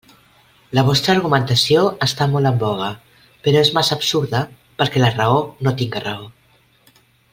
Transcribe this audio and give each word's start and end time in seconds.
La 0.77 0.83
vostra 0.85 1.11
argumentació 1.17 1.83
està 2.05 2.27
molt 2.31 2.51
en 2.51 2.57
voga, 2.63 2.89
però 3.49 3.61
és 3.67 3.71
massa 3.77 3.95
absurda 3.99 4.41
perquè 4.81 5.05
la 5.05 5.15
raó 5.21 5.45
no 5.69 5.75
tinga 5.83 6.03
raó. 6.07 6.31